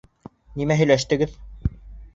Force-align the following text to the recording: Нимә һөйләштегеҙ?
Нимә 0.61 0.79
һөйләштегеҙ? 0.81 1.39